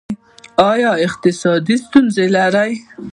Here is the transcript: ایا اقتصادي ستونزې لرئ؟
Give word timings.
ایا 0.71 0.91
اقتصادي 1.05 1.75
ستونزې 1.85 2.25
لرئ؟ 2.35 2.71